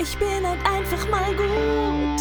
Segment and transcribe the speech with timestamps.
[0.00, 2.20] Ich bin halt einfach mal gut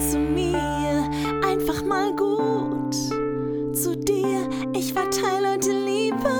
[0.00, 1.08] zu mir,
[1.42, 2.94] einfach mal gut
[3.74, 4.48] zu dir.
[4.74, 6.30] Ich verteile heute Liebe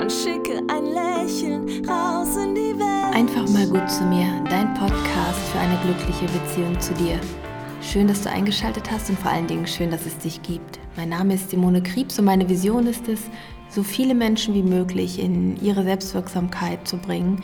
[0.00, 3.14] und schicke ein Lächeln raus in die Welt.
[3.14, 7.20] Einfach mal gut zu mir, dein Podcast für eine glückliche Beziehung zu dir.
[7.80, 10.80] Schön, dass du eingeschaltet hast und vor allen Dingen schön, dass es dich gibt.
[10.96, 13.22] Mein Name ist Simone Kriebs und meine Vision ist es,
[13.68, 17.42] so viele Menschen wie möglich in ihre Selbstwirksamkeit zu bringen,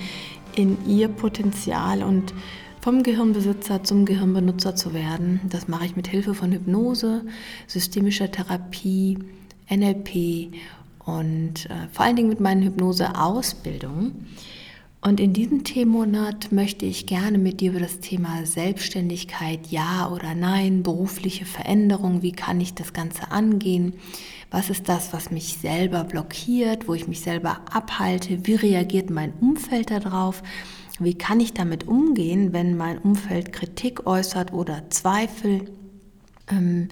[0.58, 2.34] in ihr Potenzial und
[2.80, 5.40] vom Gehirnbesitzer zum Gehirnbenutzer zu werden.
[5.48, 7.24] Das mache ich mit Hilfe von Hypnose,
[7.68, 9.18] systemischer Therapie,
[9.70, 10.52] NLP
[11.04, 14.26] und äh, vor allen Dingen mit meinen Hypnose-Ausbildungen.
[15.00, 20.34] Und in diesem Themenmonat möchte ich gerne mit dir über das Thema Selbstständigkeit, ja oder
[20.34, 23.94] nein, berufliche Veränderung, wie kann ich das Ganze angehen,
[24.50, 29.32] was ist das, was mich selber blockiert, wo ich mich selber abhalte, wie reagiert mein
[29.40, 30.42] Umfeld darauf,
[30.98, 35.70] wie kann ich damit umgehen, wenn mein Umfeld Kritik äußert oder Zweifel.
[36.50, 36.88] Ähm,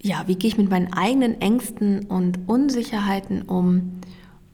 [0.00, 4.00] ja, wie gehe ich mit meinen eigenen Ängsten und Unsicherheiten um?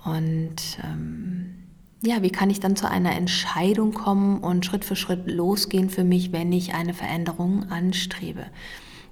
[0.04, 1.57] Und ähm,
[2.02, 6.04] ja, wie kann ich dann zu einer Entscheidung kommen und Schritt für Schritt losgehen für
[6.04, 8.46] mich, wenn ich eine Veränderung anstrebe?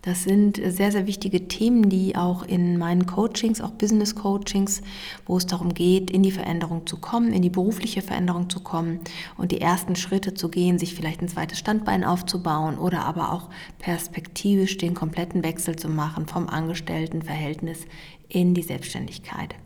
[0.02, 4.80] Das sind sehr, sehr wichtige Themen, die auch in meinen Coachings, auch Business Coachings,
[5.26, 9.00] wo es darum geht, in die Veränderung zu kommen, in die berufliche Veränderung zu kommen
[9.36, 13.50] und die ersten Schritte zu gehen, sich vielleicht ein zweites Standbein aufzubauen oder aber auch
[13.80, 17.80] perspektivisch den kompletten Wechsel zu machen vom Angestelltenverhältnis
[18.28, 19.56] in die Selbstständigkeit.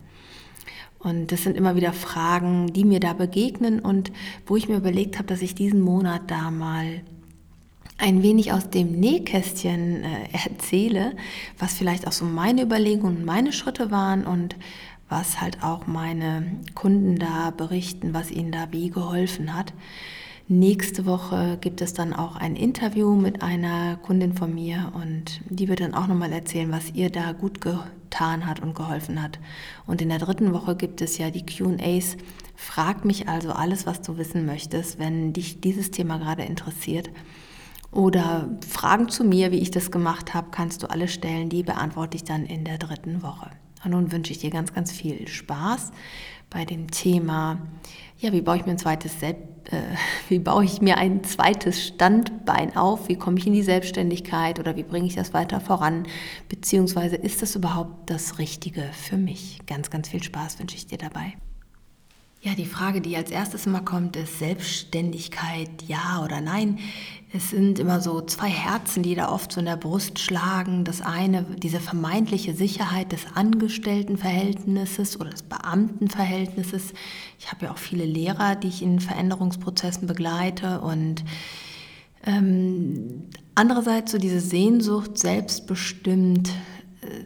[1.00, 4.12] Und das sind immer wieder Fragen, die mir da begegnen und
[4.46, 7.00] wo ich mir überlegt habe, dass ich diesen Monat da mal
[7.96, 11.16] ein wenig aus dem Nähkästchen äh, erzähle,
[11.58, 14.56] was vielleicht auch so meine Überlegungen meine Schritte waren und
[15.08, 19.72] was halt auch meine Kunden da berichten, was ihnen da wie geholfen hat.
[20.52, 25.68] Nächste Woche gibt es dann auch ein Interview mit einer Kundin von mir und die
[25.68, 29.38] wird dann auch nochmal erzählen, was ihr da gut getan hat und geholfen hat.
[29.86, 32.16] Und in der dritten Woche gibt es ja die QAs.
[32.56, 37.10] Frag mich also alles, was du wissen möchtest, wenn dich dieses Thema gerade interessiert.
[37.92, 41.48] Oder Fragen zu mir, wie ich das gemacht habe, kannst du alle stellen.
[41.48, 43.52] Die beantworte ich dann in der dritten Woche.
[43.84, 45.92] Und nun wünsche ich dir ganz, ganz viel Spaß
[46.50, 47.58] bei dem Thema,
[48.18, 49.82] ja, wie baue ich mir ein zweites Selbst äh,
[50.28, 54.76] wie baue ich mir ein zweites Standbein auf, wie komme ich in die Selbstständigkeit oder
[54.76, 56.06] wie bringe ich das weiter voran,
[56.48, 59.60] beziehungsweise ist das überhaupt das Richtige für mich?
[59.66, 61.34] Ganz, ganz viel Spaß wünsche ich dir dabei.
[62.42, 66.78] Ja, die Frage, die als erstes immer kommt, ist Selbstständigkeit, ja oder nein.
[67.34, 70.84] Es sind immer so zwei Herzen, die da oft so in der Brust schlagen.
[70.84, 76.94] Das eine, diese vermeintliche Sicherheit des Angestelltenverhältnisses oder des Beamtenverhältnisses.
[77.38, 81.22] Ich habe ja auch viele Lehrer, die ich in Veränderungsprozessen begleite und
[82.24, 86.50] ähm, andererseits so diese Sehnsucht, selbstbestimmt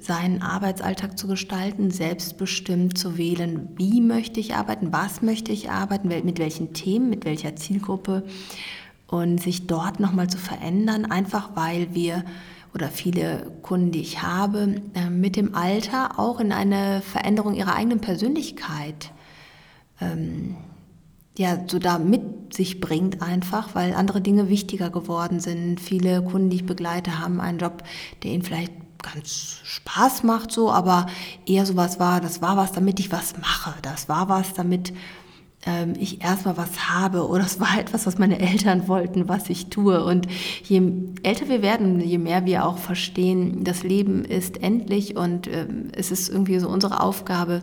[0.00, 6.08] seinen Arbeitsalltag zu gestalten, selbstbestimmt zu wählen, wie möchte ich arbeiten, was möchte ich arbeiten,
[6.08, 8.24] mit welchen Themen, mit welcher Zielgruppe
[9.08, 12.24] und sich dort nochmal zu verändern, einfach weil wir
[12.72, 17.76] oder viele Kunden, die ich habe, äh, mit dem Alter auch in eine Veränderung ihrer
[17.76, 19.12] eigenen Persönlichkeit
[20.00, 20.56] ähm,
[21.36, 25.80] ja, so da mit sich bringt einfach, weil andere Dinge wichtiger geworden sind.
[25.80, 27.82] Viele Kunden, die ich begleite, haben einen Job,
[28.22, 28.72] der ihnen vielleicht
[29.04, 31.06] ganz Spaß macht so, aber
[31.46, 33.74] eher sowas war, das war was, damit ich was mache.
[33.82, 34.92] Das war was, damit
[35.66, 39.66] ähm, ich erstmal was habe oder es war etwas, was meine Eltern wollten, was ich
[39.66, 40.04] tue.
[40.04, 40.26] Und
[40.64, 40.82] je
[41.22, 46.10] älter wir werden, je mehr wir auch verstehen, das Leben ist endlich und ähm, es
[46.10, 47.62] ist irgendwie so unsere Aufgabe,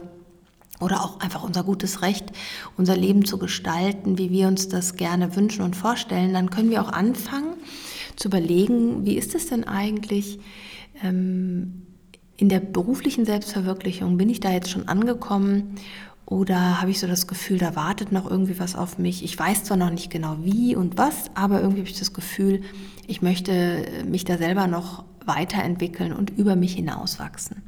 [0.79, 2.31] oder auch einfach unser gutes Recht,
[2.75, 6.81] unser Leben zu gestalten, wie wir uns das gerne wünschen und vorstellen, dann können wir
[6.81, 7.53] auch anfangen
[8.15, 10.39] zu überlegen, wie ist es denn eigentlich,
[11.03, 11.83] ähm,
[12.37, 15.75] in der beruflichen Selbstverwirklichung, bin ich da jetzt schon angekommen
[16.25, 19.23] oder habe ich so das Gefühl, da wartet noch irgendwie was auf mich?
[19.23, 22.61] Ich weiß zwar noch nicht genau wie und was, aber irgendwie habe ich das Gefühl,
[23.05, 27.61] ich möchte mich da selber noch weiterentwickeln und über mich hinauswachsen.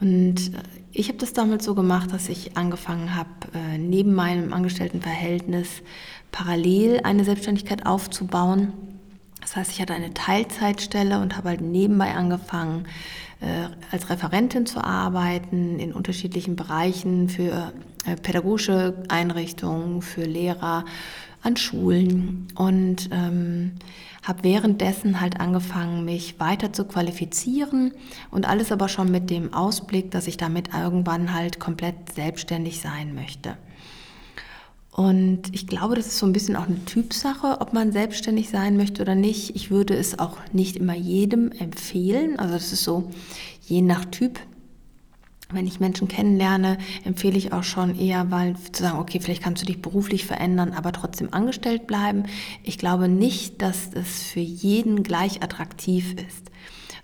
[0.00, 0.62] Und äh,
[0.92, 5.82] ich habe das damals so gemacht, dass ich angefangen habe, äh, neben meinem Angestelltenverhältnis
[6.30, 8.72] parallel eine Selbstständigkeit aufzubauen
[9.44, 12.86] das heißt, ich hatte eine Teilzeitstelle und habe halt nebenbei angefangen,
[13.42, 17.74] äh, als Referentin zu arbeiten in unterschiedlichen Bereichen für
[18.06, 20.86] äh, pädagogische Einrichtungen, für Lehrer
[21.42, 23.72] an Schulen und ähm,
[24.22, 27.92] habe währenddessen halt angefangen, mich weiter zu qualifizieren
[28.30, 33.14] und alles aber schon mit dem Ausblick, dass ich damit irgendwann halt komplett selbstständig sein
[33.14, 33.58] möchte.
[34.96, 38.76] Und ich glaube, das ist so ein bisschen auch eine Typsache, ob man selbstständig sein
[38.76, 39.56] möchte oder nicht.
[39.56, 42.38] Ich würde es auch nicht immer jedem empfehlen.
[42.38, 43.10] Also das ist so
[43.60, 44.38] je nach Typ.
[45.50, 49.62] Wenn ich Menschen kennenlerne, empfehle ich auch schon eher mal zu sagen, okay, vielleicht kannst
[49.62, 52.26] du dich beruflich verändern, aber trotzdem angestellt bleiben.
[52.62, 56.52] Ich glaube nicht, dass es für jeden gleich attraktiv ist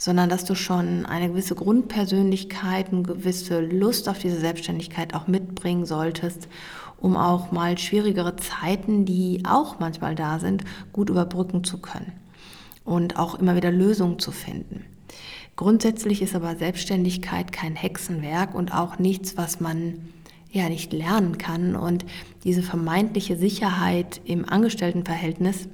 [0.01, 5.85] sondern dass du schon eine gewisse Grundpersönlichkeit, eine gewisse Lust auf diese Selbstständigkeit auch mitbringen
[5.85, 6.49] solltest,
[6.99, 10.65] um auch mal schwierigere Zeiten, die auch manchmal da sind,
[10.95, 12.13] gut überbrücken zu können
[12.83, 14.87] und auch immer wieder Lösungen zu finden.
[15.55, 20.09] Grundsätzlich ist aber Selbstständigkeit kein Hexenwerk und auch nichts, was man
[20.51, 21.77] ja nicht lernen kann.
[21.77, 22.07] Und
[22.43, 25.69] diese vermeintliche Sicherheit im Angestelltenverhältnis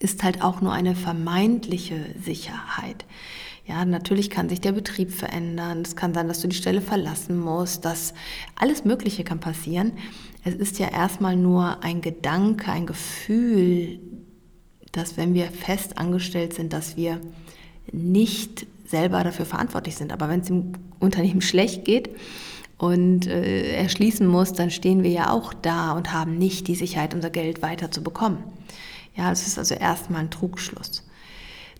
[0.00, 3.04] ist halt auch nur eine vermeintliche Sicherheit.
[3.66, 5.82] Ja, natürlich kann sich der Betrieb verändern.
[5.82, 7.84] Es kann sein, dass du die Stelle verlassen musst.
[7.84, 8.14] dass
[8.56, 9.92] alles Mögliche kann passieren.
[10.42, 14.00] Es ist ja erstmal nur ein Gedanke, ein Gefühl,
[14.90, 17.20] dass wenn wir fest angestellt sind, dass wir
[17.92, 20.12] nicht selber dafür verantwortlich sind.
[20.12, 22.10] Aber wenn es dem Unternehmen schlecht geht
[22.78, 26.74] und äh, er schließen muss, dann stehen wir ja auch da und haben nicht die
[26.74, 28.42] Sicherheit, unser Geld weiter zu bekommen.
[29.20, 31.06] Ja, es ist also erstmal ein Trugschluss.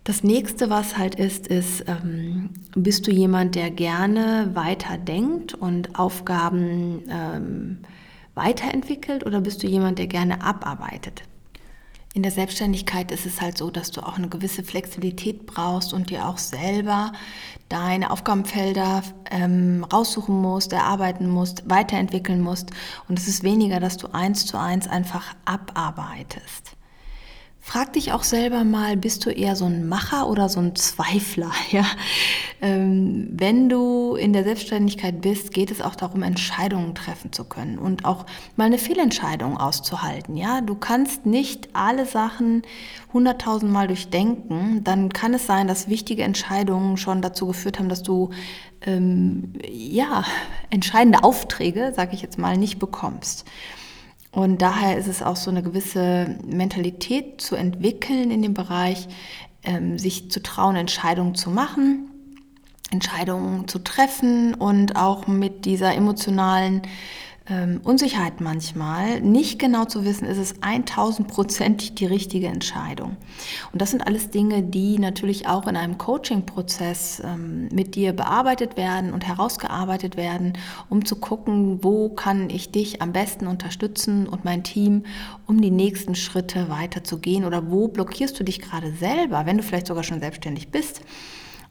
[0.05, 5.99] Das nächste, was halt ist, ist, ähm, bist du jemand, der gerne weiter denkt und
[5.99, 7.79] Aufgaben ähm,
[8.35, 11.23] weiterentwickelt oder bist du jemand, der gerne abarbeitet?
[12.13, 16.11] In der Selbstständigkeit ist es halt so, dass du auch eine gewisse Flexibilität brauchst und
[16.11, 17.13] dir auch selber
[17.71, 22.73] deine Aufgabenfelder ähm, raussuchen musst, erarbeiten musst, weiterentwickeln musst.
[23.09, 26.77] Und es ist weniger, dass du eins zu eins einfach abarbeitest.
[27.71, 31.53] Frag dich auch selber mal, bist du eher so ein Macher oder so ein Zweifler?
[31.71, 31.87] Ja?
[32.61, 37.79] Ähm, wenn du in der Selbstständigkeit bist, geht es auch darum, Entscheidungen treffen zu können
[37.79, 38.27] und auch
[38.57, 40.37] mal eine Fehlentscheidung auszuhalten.
[40.37, 40.63] Ja?
[40.63, 42.63] Du kannst nicht alle Sachen
[43.13, 44.83] hunderttausend Mal durchdenken.
[44.83, 48.31] Dann kann es sein, dass wichtige Entscheidungen schon dazu geführt haben, dass du
[48.85, 50.25] ähm, ja,
[50.71, 53.47] entscheidende Aufträge, sage ich jetzt mal, nicht bekommst.
[54.33, 59.09] Und daher ist es auch so eine gewisse Mentalität zu entwickeln in dem Bereich,
[59.65, 62.11] ähm, sich zu trauen, Entscheidungen zu machen,
[62.91, 66.83] Entscheidungen zu treffen und auch mit dieser emotionalen
[67.51, 73.17] ähm, Unsicherheit manchmal, nicht genau zu wissen, ist es 1000 Prozent die richtige Entscheidung.
[73.73, 78.77] Und das sind alles Dinge, die natürlich auch in einem Coaching-Prozess ähm, mit dir bearbeitet
[78.77, 80.53] werden und herausgearbeitet werden,
[80.89, 85.05] um zu gucken, wo kann ich dich am besten unterstützen und mein Team,
[85.47, 89.89] um die nächsten Schritte weiterzugehen oder wo blockierst du dich gerade selber, wenn du vielleicht
[89.89, 91.03] sogar schon selbstständig bist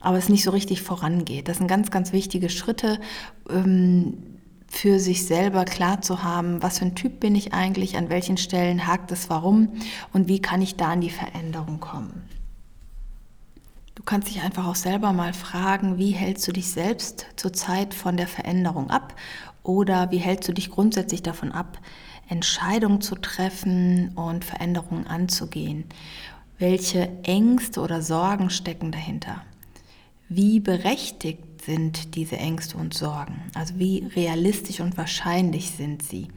[0.01, 1.49] aber es nicht so richtig vorangeht.
[1.49, 3.01] Das sind ganz, ganz wichtige Schritte,
[3.49, 4.38] ähm,
[4.69, 8.37] für sich selber klar zu haben, was für ein Typ bin ich eigentlich, an welchen
[8.37, 9.73] Stellen hakt es warum
[10.13, 12.23] und wie kann ich da in die Veränderung kommen.
[13.95, 18.15] Du kannst dich einfach auch selber mal fragen, wie hältst du dich selbst zurzeit von
[18.15, 19.13] der Veränderung ab
[19.63, 21.79] oder wie hältst du dich grundsätzlich davon ab,
[22.29, 25.85] Entscheidungen zu treffen und Veränderungen anzugehen.
[26.59, 29.41] Welche Ängste oder Sorgen stecken dahinter?
[30.29, 33.41] Wie berechtigt sind diese Ängste und Sorgen?
[33.53, 36.27] Also wie realistisch und wahrscheinlich sind sie?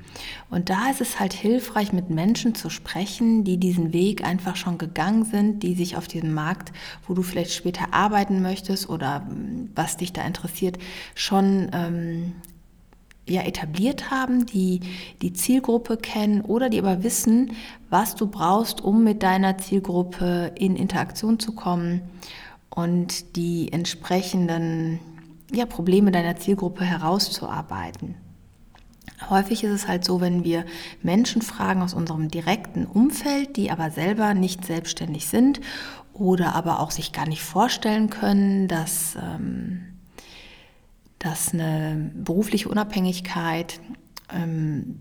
[0.50, 4.78] Und da ist es halt hilfreich, mit Menschen zu sprechen, die diesen Weg einfach schon
[4.78, 6.72] gegangen sind, die sich auf diesem Markt,
[7.06, 10.78] wo du vielleicht später arbeiten möchtest oder hm, was dich da interessiert,
[11.14, 12.32] schon ähm,
[13.28, 14.80] ja, etabliert haben, die
[15.22, 17.52] die Zielgruppe kennen oder die aber wissen,
[17.88, 22.02] was du brauchst, um mit deiner Zielgruppe in Interaktion zu kommen
[22.70, 24.98] und die entsprechenden
[25.52, 28.16] ja, Probleme deiner Zielgruppe herauszuarbeiten.
[29.30, 30.64] Häufig ist es halt so, wenn wir
[31.02, 35.60] Menschen fragen aus unserem direkten Umfeld, die aber selber nicht selbstständig sind
[36.12, 39.98] oder aber auch sich gar nicht vorstellen können, dass, ähm,
[41.18, 43.80] dass eine berufliche Unabhängigkeit
[44.32, 45.00] ähm,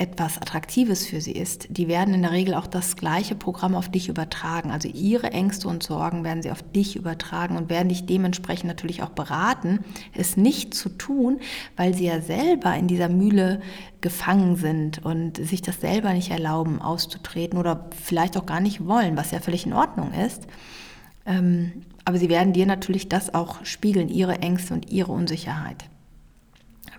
[0.00, 3.90] etwas Attraktives für sie ist, die werden in der Regel auch das gleiche Programm auf
[3.90, 4.70] dich übertragen.
[4.70, 9.02] Also ihre Ängste und Sorgen werden sie auf dich übertragen und werden dich dementsprechend natürlich
[9.02, 9.80] auch beraten,
[10.14, 11.40] es nicht zu tun,
[11.76, 13.60] weil sie ja selber in dieser Mühle
[14.00, 19.18] gefangen sind und sich das selber nicht erlauben, auszutreten oder vielleicht auch gar nicht wollen,
[19.18, 20.46] was ja völlig in Ordnung ist.
[21.26, 25.89] Ähm, aber sie werden dir natürlich das auch spiegeln, ihre Ängste und ihre Unsicherheit.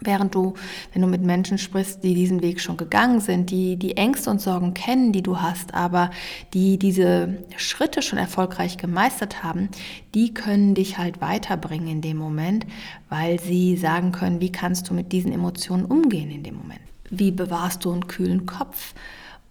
[0.04, 0.56] Während du,
[0.94, 4.42] wenn du mit Menschen sprichst, die diesen Weg schon gegangen sind, die die Ängste und
[4.42, 6.10] Sorgen kennen, die du hast, aber
[6.56, 9.70] die diese Schritte schon erfolgreich gemeistert haben,
[10.16, 12.66] die können dich halt weiterbringen in dem Moment,
[13.10, 16.82] weil sie sagen können, wie kannst du mit diesen Emotionen umgehen in dem Moment.
[17.12, 18.94] wie bewahrst du einen kühlen Kopf?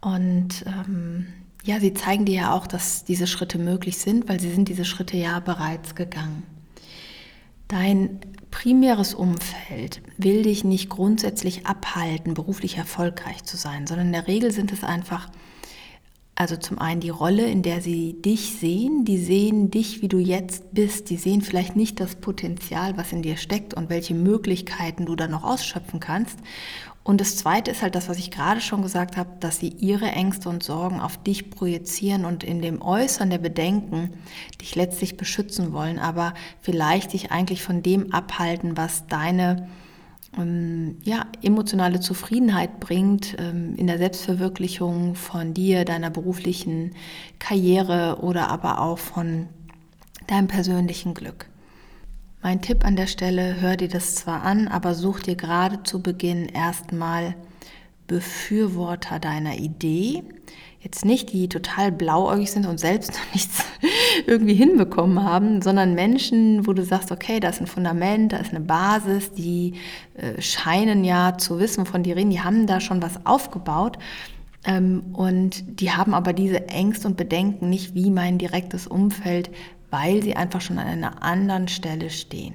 [0.01, 1.27] Und ähm,
[1.63, 4.85] ja, sie zeigen dir ja auch, dass diese Schritte möglich sind, weil sie sind diese
[4.87, 6.43] Schritte ja bereits gegangen.
[7.69, 14.27] Dein primäres Umfeld will dich nicht grundsätzlich abhalten, beruflich erfolgreich zu sein, sondern in der
[14.27, 15.29] Regel sind es einfach,
[16.35, 20.19] also zum einen die Rolle, in der sie dich sehen, die sehen dich, wie du
[20.19, 25.07] jetzt bist, die sehen vielleicht nicht das Potenzial, was in dir steckt und welche Möglichkeiten
[25.07, 26.39] du da noch ausschöpfen kannst.
[27.11, 30.07] Und das Zweite ist halt das, was ich gerade schon gesagt habe, dass sie ihre
[30.13, 34.13] Ängste und Sorgen auf dich projizieren und in dem Äußern der Bedenken
[34.61, 39.67] dich letztlich beschützen wollen, aber vielleicht dich eigentlich von dem abhalten, was deine
[40.39, 46.93] ähm, ja, emotionale Zufriedenheit bringt ähm, in der Selbstverwirklichung von dir, deiner beruflichen
[47.41, 49.49] Karriere oder aber auch von
[50.29, 51.50] deinem persönlichen Glück.
[52.43, 56.01] Mein Tipp an der Stelle, hör dir das zwar an, aber such dir gerade zu
[56.01, 57.35] Beginn erstmal
[58.07, 60.23] Befürworter deiner Idee.
[60.81, 63.63] Jetzt nicht, die total blauäugig sind und selbst noch nichts
[64.27, 68.55] irgendwie hinbekommen haben, sondern Menschen, wo du sagst, okay, da ist ein Fundament, da ist
[68.55, 69.75] eine Basis, die
[70.15, 73.99] äh, scheinen ja zu wissen, von die reden, die haben da schon was aufgebaut.
[74.65, 79.51] Ähm, und die haben aber diese Ängste und Bedenken nicht wie mein direktes Umfeld,
[79.91, 82.55] weil sie einfach schon an einer anderen Stelle stehen.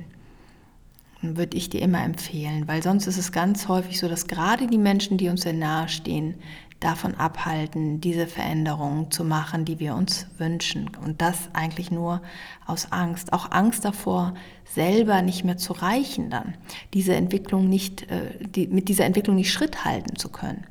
[1.22, 4.68] Dann würde ich dir immer empfehlen, weil sonst ist es ganz häufig so, dass gerade
[4.68, 6.36] die Menschen, die uns sehr nahe stehen,
[6.80, 10.92] davon abhalten, diese Veränderungen zu machen, die wir uns wünschen.
[11.04, 12.22] Und das eigentlich nur
[12.66, 13.34] aus Angst.
[13.34, 14.34] Auch Angst davor,
[14.66, 16.56] selber nicht mehr zu reichen dann,
[16.94, 20.66] diese Entwicklung nicht, äh, die, mit dieser Entwicklung nicht Schritt halten zu können.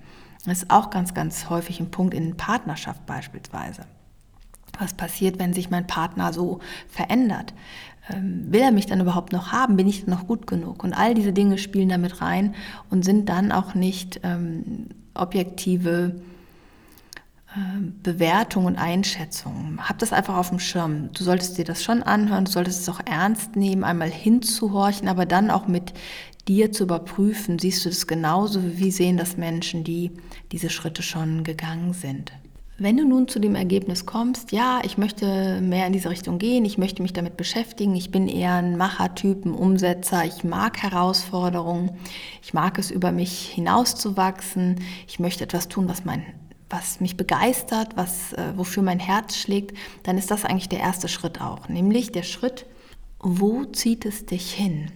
[0.45, 3.87] Das ist auch ganz, ganz häufig ein Punkt in Partnerschaft beispielsweise.
[4.81, 7.55] Was passiert, wenn sich mein Partner so verändert?
[8.11, 9.77] Ähm, will er mich dann überhaupt noch haben?
[9.77, 10.85] Bin ich dann noch gut genug?
[10.85, 12.55] Und all diese Dinge spielen damit rein
[12.91, 16.17] und sind dann auch nicht ähm, objektive
[17.55, 19.89] äh, Bewertungen und Einschätzungen.
[19.89, 21.11] Hab das einfach auf dem Schirm.
[21.13, 25.25] Du solltest dir das schon anhören, du solltest es auch ernst nehmen, einmal hinzuhorchen, aber
[25.25, 25.95] dann auch mit
[26.47, 30.11] dir zu überprüfen, siehst du das genauso, wie sehen das Menschen, die
[30.53, 32.33] diese Schritte schon gegangen sind.
[32.77, 36.65] Wenn du nun zu dem Ergebnis kommst, ja, ich möchte mehr in diese Richtung gehen,
[36.65, 41.93] ich möchte mich damit beschäftigen, ich bin eher ein Machertyp, ein Umsetzer, ich mag Herausforderungen,
[42.43, 46.25] ich mag es, über mich hinauszuwachsen, ich möchte etwas tun, was, mein,
[46.69, 51.07] was mich begeistert, was, äh, wofür mein Herz schlägt, dann ist das eigentlich der erste
[51.07, 52.67] Schritt auch, nämlich der Schritt,
[53.21, 54.91] wo zieht es dich hin?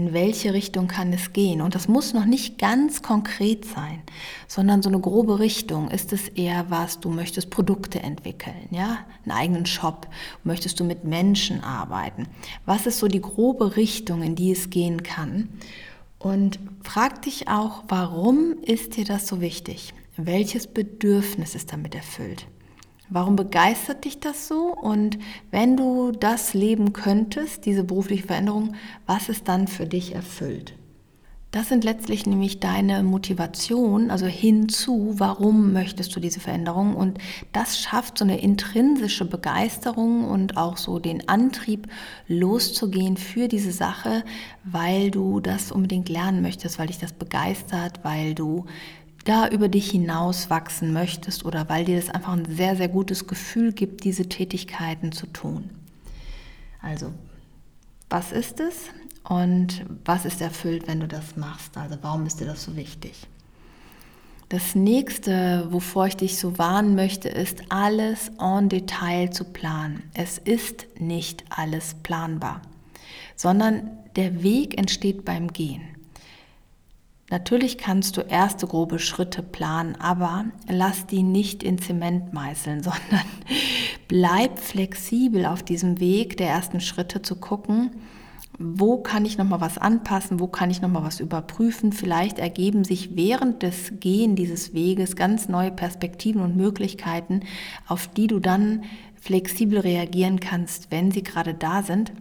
[0.00, 1.60] In welche Richtung kann es gehen.
[1.60, 4.00] Und das muss noch nicht ganz konkret sein,
[4.48, 5.90] sondern so eine grobe Richtung.
[5.90, 10.08] Ist es eher was, du möchtest Produkte entwickeln, ja, einen eigenen Shop,
[10.42, 12.26] möchtest du mit Menschen arbeiten?
[12.64, 15.50] Was ist so die grobe Richtung, in die es gehen kann?
[16.18, 19.92] Und frag dich auch, warum ist dir das so wichtig?
[20.16, 22.46] Welches Bedürfnis ist damit erfüllt?
[23.10, 24.72] Warum begeistert dich das so?
[24.72, 25.18] Und
[25.50, 28.76] wenn du das leben könntest, diese berufliche Veränderung,
[29.06, 30.74] was ist dann für dich erfüllt?
[31.50, 36.94] Das sind letztlich nämlich deine Motivation, also hinzu, warum möchtest du diese Veränderung?
[36.94, 37.18] Und
[37.52, 41.88] das schafft so eine intrinsische Begeisterung und auch so den Antrieb,
[42.28, 44.22] loszugehen für diese Sache,
[44.62, 48.66] weil du das unbedingt lernen möchtest, weil dich das begeistert, weil du
[49.24, 53.26] da über dich hinaus wachsen möchtest oder weil dir das einfach ein sehr, sehr gutes
[53.26, 55.70] Gefühl gibt, diese Tätigkeiten zu tun.
[56.80, 57.12] Also,
[58.08, 58.86] was ist es
[59.24, 61.76] und was ist erfüllt, wenn du das machst?
[61.76, 63.26] Also, warum ist dir das so wichtig?
[64.48, 70.02] Das nächste, wovor ich dich so warnen möchte, ist, alles en Detail zu planen.
[70.12, 72.60] Es ist nicht alles planbar,
[73.36, 75.82] sondern der Weg entsteht beim Gehen.
[77.30, 83.24] Natürlich kannst du erste grobe Schritte planen, aber lass die nicht in Zement meißeln, sondern
[84.08, 87.92] bleib flexibel auf diesem Weg der ersten Schritte zu gucken,
[88.58, 91.92] wo kann ich noch mal was anpassen, wo kann ich noch mal was überprüfen?
[91.92, 97.40] Vielleicht ergeben sich während des Gehen dieses Weges ganz neue Perspektiven und Möglichkeiten,
[97.86, 98.82] auf die du dann
[99.18, 102.12] flexibel reagieren kannst, wenn sie gerade da sind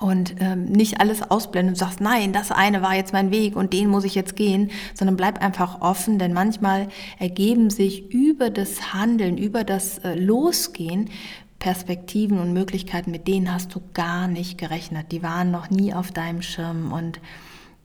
[0.00, 3.74] und ähm, nicht alles ausblenden und sagst, nein, das eine war jetzt mein Weg und
[3.74, 6.88] den muss ich jetzt gehen, sondern bleib einfach offen, denn manchmal
[7.18, 11.10] ergeben sich über das Handeln, über das äh, Losgehen
[11.58, 15.12] Perspektiven und Möglichkeiten, mit denen hast du gar nicht gerechnet.
[15.12, 17.20] Die waren noch nie auf deinem Schirm und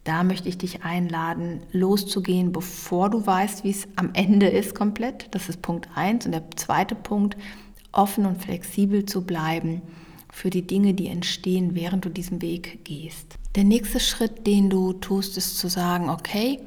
[0.05, 5.27] da möchte ich dich einladen, loszugehen, bevor du weißt, wie es am Ende ist komplett.
[5.31, 7.35] Das ist Punkt eins Und der zweite Punkt,
[7.91, 9.81] offen und flexibel zu bleiben
[10.35, 13.37] für die Dinge, die entstehen, während du diesen Weg gehst.
[13.55, 16.59] Der nächste Schritt, den du tust, ist zu sagen, okay,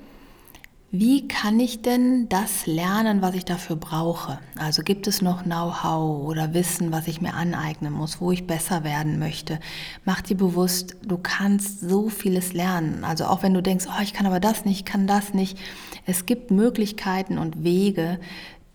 [0.91, 4.39] wie kann ich denn das lernen, was ich dafür brauche?
[4.57, 8.85] Also gibt es noch Know-how oder Wissen, was ich mir aneignen muss, wo ich besser
[8.85, 9.61] werden möchte?
[10.07, 13.05] Mach dir bewusst, du kannst so vieles lernen.
[13.05, 15.59] Also auch wenn du denkst, oh, ich kann aber das nicht, ich kann das nicht.
[16.07, 18.19] Es gibt Möglichkeiten und Wege,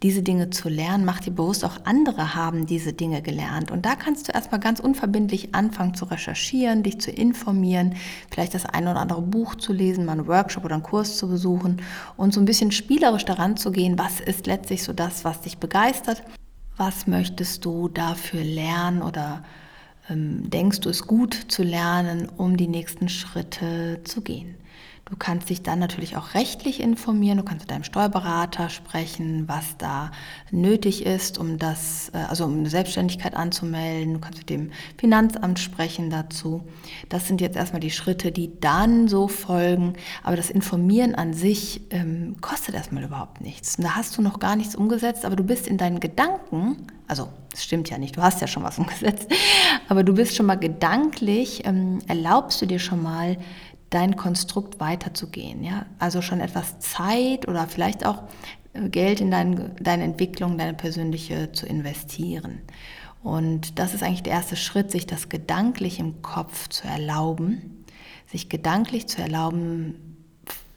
[0.03, 1.05] diese Dinge zu lernen.
[1.05, 3.71] Mach dir bewusst, auch andere haben diese Dinge gelernt.
[3.71, 7.95] Und da kannst du erstmal ganz unverbindlich anfangen zu recherchieren, dich zu informieren,
[8.29, 11.29] vielleicht das eine oder andere Buch zu lesen, mal einen Workshop oder einen Kurs zu
[11.29, 11.81] besuchen
[12.17, 15.57] und so ein bisschen spielerisch daran zu gehen, was ist letztlich so das, was dich
[15.57, 16.21] begeistert.
[16.75, 19.43] Was möchtest du dafür lernen oder
[20.09, 24.55] ähm, denkst du es gut zu lernen, um die nächsten Schritte zu gehen?
[25.13, 27.37] Du kannst dich dann natürlich auch rechtlich informieren.
[27.37, 30.09] Du kannst mit deinem Steuerberater sprechen, was da
[30.49, 34.15] nötig ist, um das, äh, also um eine Selbstständigkeit anzumelden.
[34.15, 36.63] Du kannst mit dem Finanzamt sprechen dazu.
[37.09, 39.93] Das sind jetzt erstmal die Schritte, die dann so folgen.
[40.23, 43.75] Aber das Informieren an sich ähm, kostet erstmal überhaupt nichts.
[43.75, 47.29] Und da hast du noch gar nichts umgesetzt, aber du bist in deinen Gedanken, also
[47.51, 49.27] das stimmt ja nicht, du hast ja schon was umgesetzt,
[49.87, 53.37] aber du bist schon mal gedanklich, ähm, erlaubst du dir schon mal,
[53.93, 55.63] dein Konstrukt weiterzugehen.
[55.63, 55.85] Ja?
[55.99, 58.23] Also schon etwas Zeit oder vielleicht auch
[58.73, 62.61] äh, Geld in dein, deine Entwicklung, deine persönliche zu investieren.
[63.21, 67.85] Und das ist eigentlich der erste Schritt, sich das gedanklich im Kopf zu erlauben,
[68.29, 70.13] sich gedanklich zu erlauben,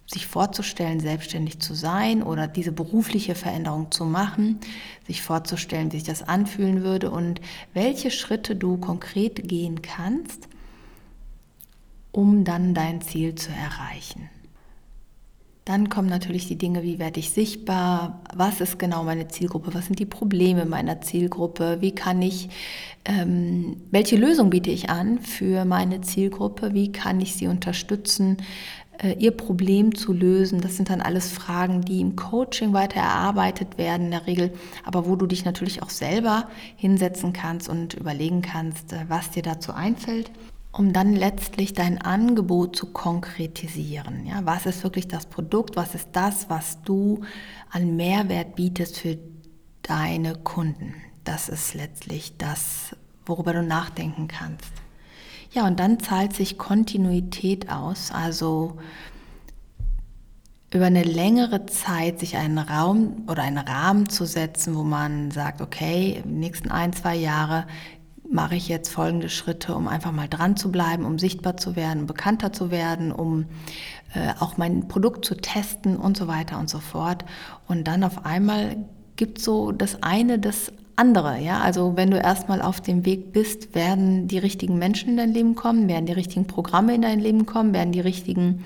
[0.06, 4.61] sich vorzustellen, selbstständig zu sein oder diese berufliche Veränderung zu machen,
[5.06, 7.40] sich vorzustellen, wie sich das anfühlen würde und
[7.75, 10.49] welche Schritte du konkret gehen kannst,
[12.16, 14.30] um dann dein Ziel zu erreichen.
[15.66, 19.87] Dann kommen natürlich die Dinge, wie werde ich sichtbar, was ist genau meine Zielgruppe, was
[19.87, 22.49] sind die Probleme meiner Zielgruppe, wie kann ich,
[23.04, 28.38] ähm, welche Lösung biete ich an für meine Zielgruppe, wie kann ich sie unterstützen,
[29.02, 30.61] äh, ihr Problem zu lösen.
[30.62, 34.52] Das sind dann alles Fragen, die im Coaching weiter erarbeitet werden in der Regel,
[34.85, 39.43] aber wo du dich natürlich auch selber hinsetzen kannst und überlegen kannst, äh, was dir
[39.43, 40.30] dazu einfällt
[40.76, 44.26] um dann letztlich dein Angebot zu konkretisieren.
[44.26, 45.75] Ja, was ist wirklich das Produkt?
[45.75, 47.23] Was ist das, was du
[47.71, 49.17] an Mehrwert bietest für
[49.82, 50.95] deine Kunden?
[51.25, 54.71] Das ist letztlich das, worüber du nachdenken kannst.
[55.50, 58.76] Ja, und dann zahlt sich Kontinuität aus, also
[60.73, 65.62] über eine längere Zeit sich einen Raum oder einen Rahmen zu setzen, wo man sagt,
[65.62, 67.67] okay, den nächsten ein, zwei Jahre
[68.30, 72.06] mache ich jetzt folgende Schritte, um einfach mal dran zu bleiben, um sichtbar zu werden,
[72.06, 73.47] bekannter zu werden, um
[74.15, 77.25] äh, auch mein Produkt zu testen und so weiter und so fort.
[77.69, 78.76] Und dann auf einmal
[79.17, 81.60] gibt so das eine das andere, ja.
[81.60, 85.54] Also wenn du erstmal auf dem Weg bist, werden die richtigen Menschen in dein Leben
[85.54, 88.65] kommen, werden die richtigen Programme in dein Leben kommen, werden die richtigen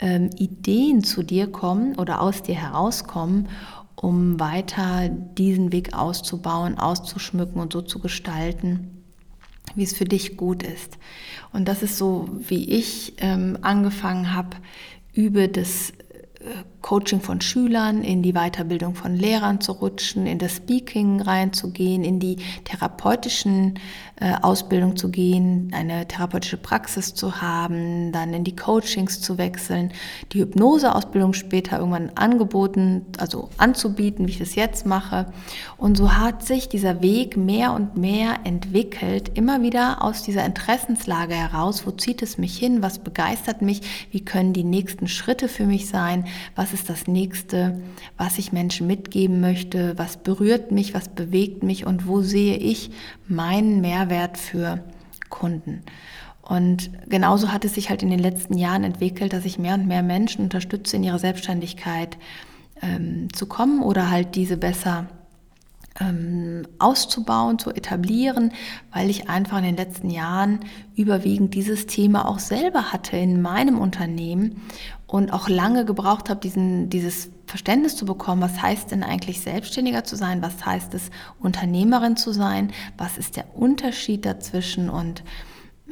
[0.00, 3.48] ähm, Ideen zu dir kommen oder aus dir herauskommen
[4.00, 9.04] um weiter diesen Weg auszubauen, auszuschmücken und so zu gestalten,
[9.74, 10.96] wie es für dich gut ist.
[11.52, 14.56] Und das ist so, wie ich ähm, angefangen habe,
[15.12, 15.92] über das
[16.82, 22.20] Coaching von Schülern, in die Weiterbildung von Lehrern zu rutschen, in das Speaking reinzugehen, in
[22.20, 23.78] die therapeutischen
[24.20, 29.92] äh, Ausbildung zu gehen, eine therapeutische Praxis zu haben, dann in die Coachings zu wechseln,
[30.32, 35.32] die Hypnoseausbildung später irgendwann angeboten, also anzubieten, wie ich das jetzt mache.
[35.78, 41.34] Und so hat sich dieser Weg mehr und mehr entwickelt, immer wieder aus dieser Interessenslage
[41.34, 45.64] heraus, wo zieht es mich hin, was begeistert mich, wie können die nächsten Schritte für
[45.64, 47.80] mich sein, was ist das nächste,
[48.16, 52.90] was ich Menschen mitgeben möchte, was berührt mich, was bewegt mich und wo sehe ich
[53.28, 54.82] meinen Mehrwert für
[55.28, 55.82] Kunden.
[56.42, 59.86] Und genauso hat es sich halt in den letzten Jahren entwickelt, dass ich mehr und
[59.86, 62.18] mehr Menschen unterstütze, in ihre Selbstständigkeit
[62.82, 65.06] ähm, zu kommen oder halt diese besser
[66.00, 68.52] ähm, auszubauen, zu etablieren,
[68.92, 70.60] weil ich einfach in den letzten Jahren
[70.96, 74.62] überwiegend dieses Thema auch selber hatte in meinem Unternehmen
[75.06, 80.04] und auch lange gebraucht habe, diesen, dieses Verständnis zu bekommen, was heißt denn eigentlich Selbstständiger
[80.04, 81.10] zu sein, was heißt es
[81.40, 84.88] Unternehmerin zu sein, was ist der Unterschied dazwischen?
[84.88, 85.24] Und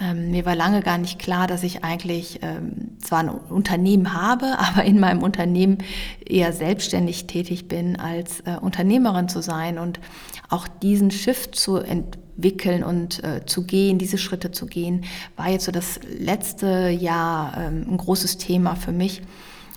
[0.00, 4.58] ähm, mir war lange gar nicht klar, dass ich eigentlich ähm, zwar ein Unternehmen habe,
[4.58, 5.78] aber in meinem Unternehmen
[6.24, 10.00] eher selbstständig tätig bin, als äh, Unternehmerin zu sein und
[10.48, 15.04] auch diesen Shift zu entwickeln und äh, zu gehen, diese Schritte zu gehen,
[15.36, 19.22] war jetzt so das letzte Jahr ähm, ein großes Thema für mich,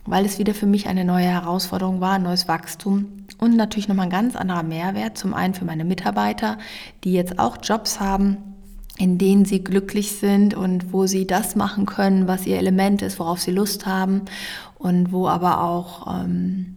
[0.06, 4.06] weil es wieder für mich eine neue Herausforderung war, ein neues Wachstum und natürlich nochmal
[4.06, 5.18] ein ganz anderer Mehrwert.
[5.18, 6.58] Zum einen für meine Mitarbeiter,
[7.04, 8.51] die jetzt auch Jobs haben,
[9.02, 13.18] in denen sie glücklich sind und wo sie das machen können, was ihr Element ist,
[13.18, 14.22] worauf sie Lust haben
[14.78, 16.76] und wo aber auch ähm,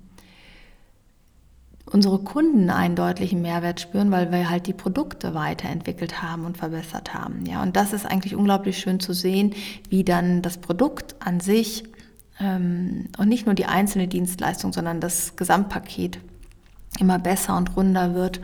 [1.84, 7.12] unsere Kunden einen deutlichen Mehrwert spüren, weil wir halt die Produkte weiterentwickelt haben und verbessert
[7.12, 7.44] haben.
[7.44, 9.54] Ja, und das ist eigentlich unglaublich schön zu sehen,
[9.90, 11.84] wie dann das Produkt an sich
[12.40, 16.20] ähm, und nicht nur die einzelne Dienstleistung, sondern das Gesamtpaket
[17.00, 18.40] immer besser und runder wird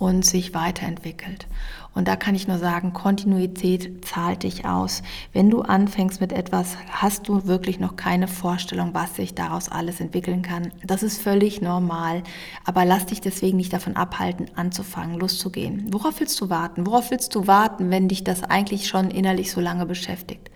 [0.00, 1.46] und sich weiterentwickelt.
[1.94, 5.02] Und da kann ich nur sagen, Kontinuität zahlt dich aus.
[5.34, 10.00] Wenn du anfängst mit etwas, hast du wirklich noch keine Vorstellung, was sich daraus alles
[10.00, 10.72] entwickeln kann.
[10.82, 12.22] Das ist völlig normal.
[12.64, 15.92] Aber lass dich deswegen nicht davon abhalten, anzufangen, loszugehen.
[15.92, 16.86] Worauf willst du warten?
[16.86, 20.50] Worauf willst du warten, wenn dich das eigentlich schon innerlich so lange beschäftigt?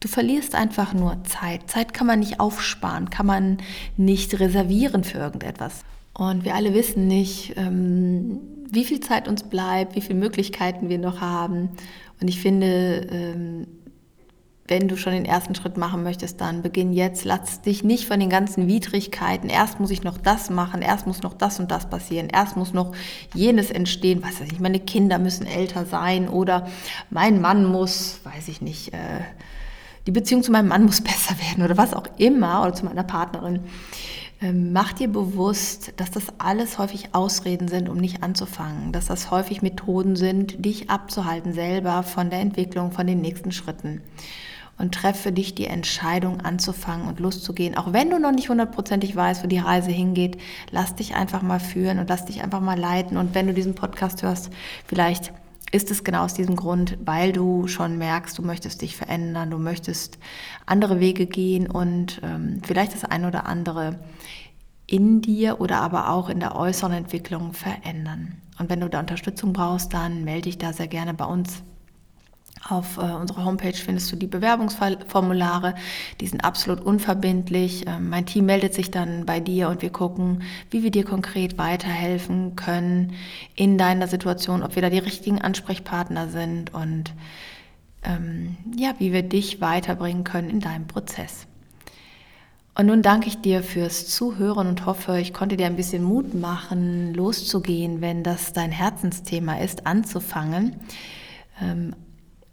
[0.00, 1.70] Du verlierst einfach nur Zeit.
[1.70, 3.58] Zeit kann man nicht aufsparen, kann man
[3.96, 5.84] nicht reservieren für irgendetwas.
[6.14, 10.98] Und wir alle wissen nicht, ähm, wie viel Zeit uns bleibt, wie viele Möglichkeiten wir
[10.98, 11.70] noch haben.
[12.20, 13.66] Und ich finde, ähm,
[14.68, 17.24] wenn du schon den ersten Schritt machen möchtest, dann beginn jetzt.
[17.24, 19.50] Lass dich nicht von den ganzen Widrigkeiten.
[19.50, 22.72] Erst muss ich noch das machen, erst muss noch das und das passieren, erst muss
[22.72, 22.94] noch
[23.34, 24.22] jenes entstehen.
[24.22, 26.68] Was weiß ich, meine Kinder müssen älter sein oder
[27.10, 29.20] mein Mann muss, weiß ich nicht, äh,
[30.06, 33.04] die Beziehung zu meinem Mann muss besser werden oder was auch immer oder zu meiner
[33.04, 33.60] Partnerin.
[34.42, 39.30] Ähm, mach dir bewusst, dass das alles häufig Ausreden sind, um nicht anzufangen, dass das
[39.30, 44.02] häufig Methoden sind, dich abzuhalten selber von der Entwicklung, von den nächsten Schritten.
[44.78, 47.76] Und treffe dich die Entscheidung anzufangen und loszugehen.
[47.76, 50.38] Auch wenn du noch nicht hundertprozentig weißt, wo die Reise hingeht,
[50.70, 53.16] lass dich einfach mal führen und lass dich einfach mal leiten.
[53.16, 54.50] Und wenn du diesen Podcast hörst,
[54.86, 55.32] vielleicht
[55.70, 59.58] ist es genau aus diesem Grund, weil du schon merkst, du möchtest dich verändern, du
[59.58, 60.18] möchtest
[60.66, 63.98] andere Wege gehen und ähm, vielleicht das eine oder andere
[64.86, 68.36] in dir oder aber auch in der äußeren Entwicklung verändern.
[68.58, 71.62] Und wenn du da Unterstützung brauchst, dann melde dich da sehr gerne bei uns.
[72.68, 75.74] Auf äh, unserer Homepage findest du die Bewerbungsformulare,
[76.20, 77.86] die sind absolut unverbindlich.
[77.88, 81.58] Ähm, mein Team meldet sich dann bei dir und wir gucken, wie wir dir konkret
[81.58, 83.14] weiterhelfen können
[83.56, 87.12] in deiner Situation, ob wir da die richtigen Ansprechpartner sind und
[88.04, 91.46] ähm, ja, wie wir dich weiterbringen können in deinem Prozess.
[92.74, 96.32] Und nun danke ich dir fürs Zuhören und hoffe, ich konnte dir ein bisschen Mut
[96.32, 100.76] machen, loszugehen, wenn das dein Herzensthema ist, anzufangen.
[101.60, 101.94] Ähm,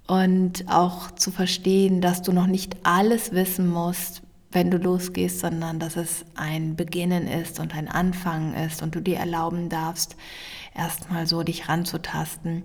[0.10, 5.78] und auch zu verstehen, dass du noch nicht alles wissen musst, wenn du losgehst, sondern
[5.78, 10.16] dass es ein Beginnen ist und ein Anfang ist und du dir erlauben darfst,
[10.76, 12.64] erstmal so dich ranzutasten.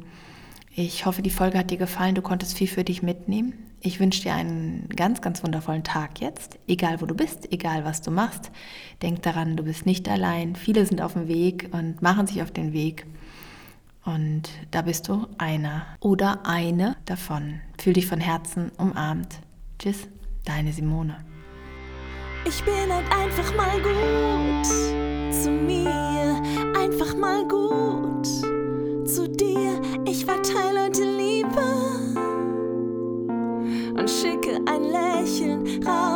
[0.75, 3.53] Ich hoffe, die Folge hat dir gefallen, du konntest viel für dich mitnehmen.
[3.83, 8.01] Ich wünsche dir einen ganz, ganz wundervollen Tag jetzt, egal wo du bist, egal was
[8.01, 8.51] du machst.
[9.03, 10.57] Denk daran, du bist nicht allein.
[10.57, 13.05] Viele sind auf dem Weg und machen sich auf den Weg.
[14.05, 17.61] Und da bist du einer oder eine davon.
[17.81, 19.41] Fühl dich von Herzen umarmt.
[19.79, 20.09] Tschüss,
[20.45, 21.17] deine Simone.
[22.47, 24.67] Ich bin halt einfach mal gut
[25.33, 26.43] zu mir,
[26.79, 28.27] einfach mal gut
[29.09, 29.81] zu dir.
[30.07, 31.63] Ich verteile heute Liebe
[33.99, 36.14] und schicke ein Lächeln raus die.